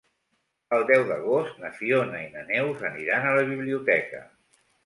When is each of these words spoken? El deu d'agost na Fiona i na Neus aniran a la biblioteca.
El 0.77 0.85
deu 0.91 1.03
d'agost 1.09 1.59
na 1.65 1.71
Fiona 1.81 2.23
i 2.23 2.31
na 2.39 2.43
Neus 2.49 2.83
aniran 2.93 3.29
a 3.33 3.37
la 3.41 3.47
biblioteca. 3.53 4.27